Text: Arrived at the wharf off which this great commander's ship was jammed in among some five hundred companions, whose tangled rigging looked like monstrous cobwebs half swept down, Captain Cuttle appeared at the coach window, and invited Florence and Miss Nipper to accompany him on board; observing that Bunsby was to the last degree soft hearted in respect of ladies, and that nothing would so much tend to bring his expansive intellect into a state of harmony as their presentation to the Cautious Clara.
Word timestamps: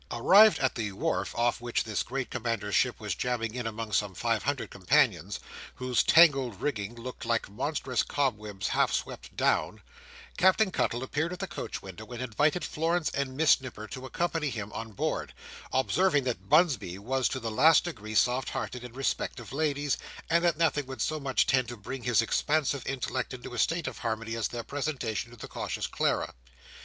Arrived 0.09 0.57
at 0.57 0.73
the 0.73 0.91
wharf 0.93 1.35
off 1.35 1.61
which 1.61 1.83
this 1.83 2.01
great 2.01 2.31
commander's 2.31 2.73
ship 2.73 2.99
was 2.99 3.13
jammed 3.13 3.43
in 3.55 3.67
among 3.67 3.91
some 3.91 4.15
five 4.15 4.41
hundred 4.41 4.71
companions, 4.71 5.39
whose 5.75 6.01
tangled 6.01 6.59
rigging 6.59 6.95
looked 6.95 7.23
like 7.23 7.47
monstrous 7.51 8.01
cobwebs 8.01 8.69
half 8.69 8.91
swept 8.91 9.37
down, 9.37 9.79
Captain 10.37 10.71
Cuttle 10.71 11.03
appeared 11.03 11.31
at 11.33 11.37
the 11.37 11.45
coach 11.45 11.83
window, 11.83 12.07
and 12.07 12.19
invited 12.19 12.65
Florence 12.65 13.09
and 13.11 13.37
Miss 13.37 13.61
Nipper 13.61 13.87
to 13.89 14.07
accompany 14.07 14.49
him 14.49 14.73
on 14.73 14.91
board; 14.93 15.35
observing 15.71 16.23
that 16.23 16.49
Bunsby 16.49 16.97
was 16.97 17.29
to 17.29 17.39
the 17.39 17.51
last 17.51 17.83
degree 17.83 18.15
soft 18.15 18.49
hearted 18.49 18.83
in 18.83 18.93
respect 18.93 19.39
of 19.39 19.53
ladies, 19.53 19.99
and 20.31 20.43
that 20.43 20.57
nothing 20.57 20.87
would 20.87 21.03
so 21.03 21.19
much 21.19 21.45
tend 21.45 21.67
to 21.67 21.77
bring 21.77 22.01
his 22.01 22.23
expansive 22.23 22.87
intellect 22.87 23.35
into 23.35 23.53
a 23.53 23.59
state 23.59 23.85
of 23.85 23.99
harmony 23.99 24.35
as 24.35 24.47
their 24.47 24.63
presentation 24.63 25.29
to 25.29 25.37
the 25.37 25.47
Cautious 25.47 25.85
Clara. 25.85 26.33